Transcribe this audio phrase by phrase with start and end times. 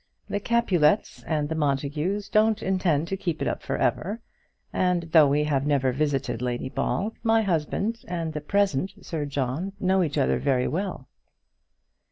[0.27, 4.19] The Capulets and the Montagues don't intend to keep it up for ever;
[4.73, 9.73] and, though we have never visited Lady Ball, my husband and the present Sir John
[9.79, 11.07] know each other very well."